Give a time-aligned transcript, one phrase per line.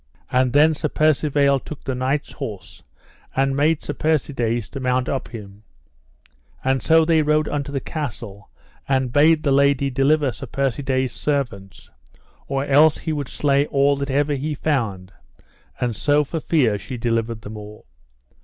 [0.31, 2.81] And then Sir Percivale took the knight's horse
[3.35, 5.61] and made Sir Persides to mount up him;
[6.63, 8.49] and so they rode unto the castle,
[8.89, 11.91] and bade the lady deliver Sir Persides' servants,
[12.47, 15.13] or else he would slay all that ever he found;
[15.79, 17.85] and so for fear she delivered them all.